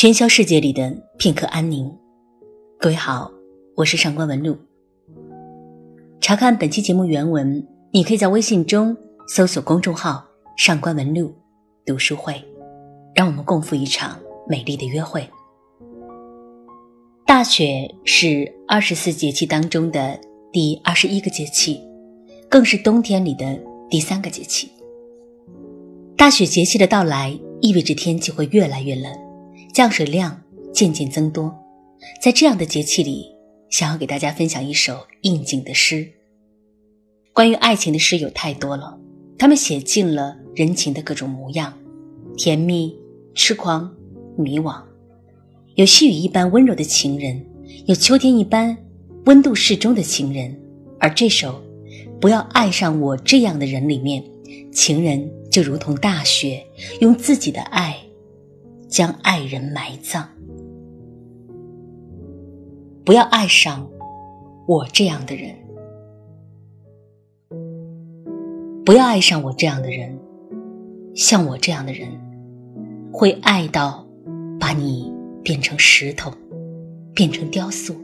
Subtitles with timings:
[0.00, 1.92] 喧嚣世界里的片刻安宁。
[2.78, 3.28] 各位好，
[3.74, 4.56] 我是上官文露。
[6.20, 10.24] 查看本期节目原文，你可以在微信中搜索公众号
[10.56, 11.34] “上官文露
[11.84, 12.40] 读书会”，
[13.12, 14.16] 让我们共赴一场
[14.48, 15.28] 美丽的约会。
[17.26, 20.16] 大雪是二十四节气当中的
[20.52, 21.80] 第二十一个节气，
[22.48, 23.60] 更是冬天里的
[23.90, 24.70] 第三个节气。
[26.16, 29.12] 大雪节气的到来，意味着天气会越来越冷，
[29.78, 30.42] 降水量
[30.74, 31.56] 渐渐增多。
[32.20, 33.26] 在这样的节气里，
[33.70, 36.04] 想要给大家分享一首应景的诗。
[37.32, 38.98] 关于爱情的诗有太多了，
[39.38, 41.72] 他们写尽了人情的各种模样：
[42.36, 42.92] 甜蜜、
[43.36, 43.88] 痴狂、
[44.36, 44.82] 迷惘。
[45.76, 47.40] 有细雨一般温柔的情人，
[47.86, 48.76] 有秋天一般
[49.26, 50.60] 温度适中的情人。
[50.98, 51.62] 而这首
[52.18, 54.24] 《不要爱上我这样的人》里面，
[54.72, 55.30] 情人。
[55.52, 56.66] 就如同大雪，
[57.00, 57.96] 用自己的爱
[58.88, 60.28] 将爱人埋葬。
[63.04, 63.88] 不要爱上
[64.66, 65.54] 我这样的人，
[68.84, 70.18] 不要爱上我这样的人。
[71.14, 72.08] 像我这样的人，
[73.12, 74.06] 会爱到
[74.60, 76.32] 把你变成石头，
[77.14, 77.94] 变成雕塑。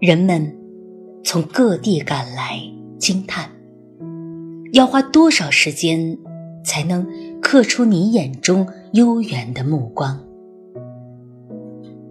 [0.00, 0.56] 人们
[1.22, 2.58] 从各地赶来
[2.98, 3.50] 惊叹。
[4.72, 6.16] 要花多少时间
[6.64, 7.06] 才能
[7.42, 10.18] 刻出你眼中悠远的目光？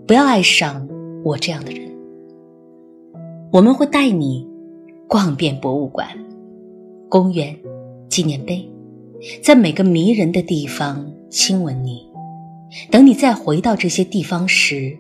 [0.06, 0.88] 不要爱上
[1.24, 1.90] 我这样的人。
[3.50, 4.46] 我们会带你
[5.08, 6.08] 逛遍博物馆、
[7.10, 7.58] 公园、
[8.10, 8.70] 纪念碑，
[9.42, 12.06] 在每个迷人的地方亲吻你。
[12.92, 14.96] 等你再回到这些地方时，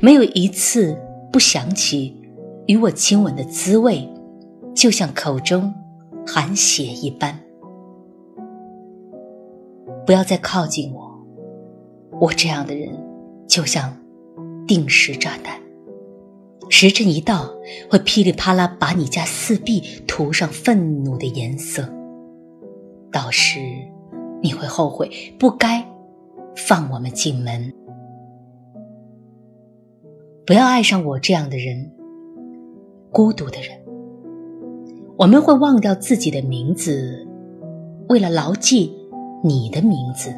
[0.00, 0.98] 没有一次
[1.32, 2.14] 不想起
[2.66, 4.06] 与我亲吻的滋味，
[4.74, 5.72] 就像口中。
[6.26, 7.38] 含血一般，
[10.06, 11.12] 不要再靠近我。
[12.20, 12.88] 我这样的人，
[13.48, 13.96] 就像
[14.66, 15.58] 定时炸弹，
[16.68, 17.50] 时辰一到，
[17.90, 21.88] 会噼里啪啦把你家四壁涂上愤怒的颜色。
[23.10, 23.60] 到时
[24.42, 25.84] 你会后悔，不该
[26.56, 27.72] 放我们进门。
[30.46, 31.90] 不要爱上我这样的人，
[33.10, 33.78] 孤独的人。
[35.16, 37.26] 我们会忘掉自己的名字，
[38.08, 38.92] 为了牢记
[39.46, 40.34] 你的名字。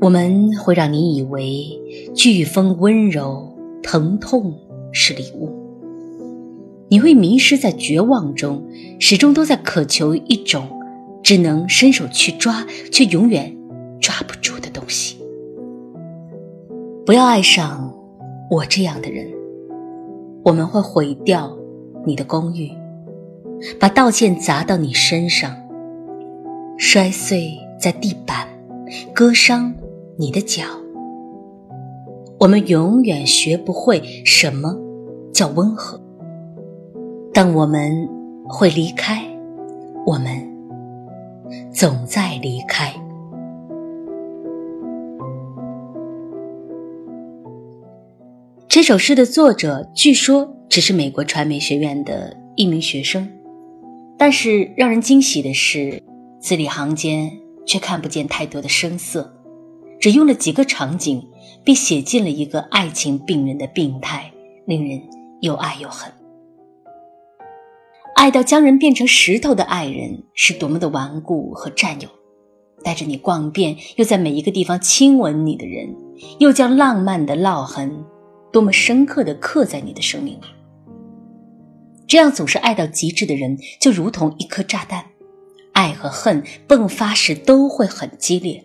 [0.00, 1.68] 我们会让你以为
[2.14, 4.54] 飓风温柔，疼痛
[4.90, 5.50] 是礼物。
[6.88, 8.66] 你会迷失在绝望中，
[8.98, 10.66] 始终都在渴求一种
[11.22, 13.54] 只能伸手去抓，却永远
[14.00, 15.18] 抓不住的东西。
[17.04, 17.94] 不要爱上
[18.50, 19.26] 我这样的人。
[20.42, 21.54] 我们会毁掉
[22.06, 22.70] 你的公寓。
[23.78, 25.54] 把道歉砸到你身上，
[26.84, 28.46] 摔碎在地板，
[29.14, 29.72] 割伤
[30.18, 30.64] 你的脚。
[32.40, 34.76] 我们永远学不会什么
[35.32, 35.98] 叫温和，
[37.32, 38.06] 但我们
[38.48, 39.22] 会离开，
[40.04, 40.36] 我们
[41.72, 42.92] 总在离开。
[48.66, 53.26] 这首诗的作者据说只是美国传媒学院的一名学生。
[54.18, 56.02] 但是让人惊喜的是，
[56.42, 59.32] 字里行间却看不见太多的声色，
[60.00, 61.24] 只用了几个场景，
[61.62, 64.32] 便写尽了一个爱情病人的病态，
[64.66, 65.00] 令人
[65.40, 66.12] 又爱又恨。
[68.16, 72.08] 爱到将人变成石头的爱人，是多么的顽固和占有；
[72.82, 75.94] 带着你逛遍，又在每一个地方亲吻你的人，
[76.40, 78.04] 又将浪漫的烙痕，
[78.52, 80.44] 多么深刻的刻在你的生命里。
[82.08, 85.06] 这样总是爱到极致的人，就如同一颗炸弹，
[85.72, 88.64] 爱和恨迸发时都会很激烈。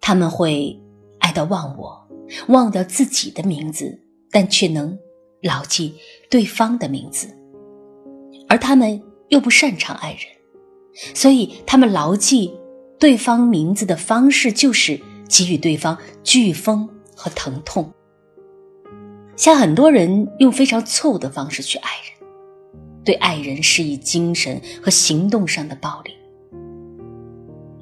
[0.00, 0.80] 他们会
[1.18, 2.08] 爱到忘我，
[2.48, 4.00] 忘掉自己的名字，
[4.30, 4.96] 但却能
[5.42, 5.96] 牢记
[6.30, 7.28] 对方的名字。
[8.48, 10.20] 而他们又不擅长爱人，
[11.14, 12.56] 所以他们牢记
[12.98, 17.92] 对方名字的方式就是给予对方飓风和疼痛。
[19.36, 22.15] 像很多人用非常错误的方式去爱人，
[23.06, 26.10] 对爱人施以精神和行动上的暴力，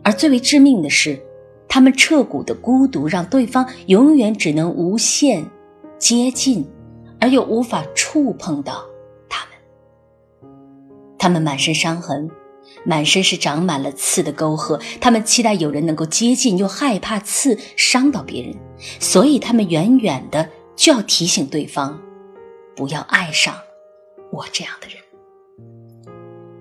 [0.04, 1.18] 而最为致命的是，
[1.66, 5.44] 他们彻骨的孤独让对方永远只能无限
[5.98, 6.64] 接近，
[7.18, 8.84] 而又无法触碰到
[9.28, 10.50] 他们。
[11.18, 12.30] 他们满身伤痕，
[12.84, 18.54] 满身是长满了刺的沟壑，他们期待有人能够接近，又害怕刺伤到别人，
[19.00, 20.48] 所以他们远远的。
[20.76, 22.02] 就要提醒对方，
[22.74, 23.54] 不要爱上
[24.32, 24.98] 我这样的人。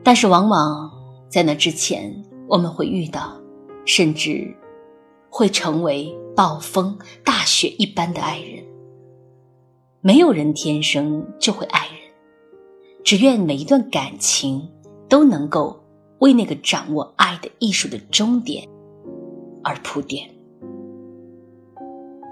[0.03, 0.91] 但是，往往
[1.29, 2.13] 在那之前，
[2.49, 3.39] 我们会遇到，
[3.85, 4.53] 甚至
[5.29, 8.63] 会成为暴风、大雪一般的爱人。
[10.01, 11.95] 没有人天生就会爱人，
[13.05, 14.69] 只愿每一段感情
[15.07, 15.81] 都能够
[16.19, 18.67] 为那个掌握爱的艺术的终点
[19.63, 20.29] 而铺垫。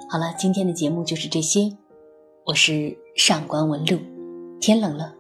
[0.09, 1.71] 好了，今天的节目就是这些。
[2.45, 3.97] 我是上官文露，
[4.59, 5.15] 天冷了，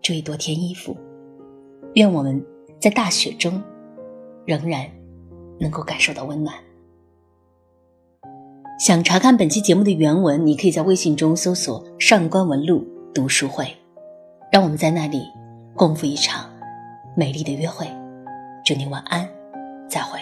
[0.00, 0.96] 注意多添衣服。
[1.96, 2.44] 愿我们
[2.78, 3.62] 在大雪中
[4.44, 4.86] 仍然
[5.58, 6.54] 能够感受到温暖。
[8.78, 13.74] 想查看本期节目的原文，你可以在微信中搜索“上官文露读书会”，
[14.52, 15.22] 让我们在那里
[15.74, 16.50] 共赴一场
[17.16, 17.86] 美丽的约会。
[18.62, 19.26] 祝你晚安，
[19.88, 20.20] 再会。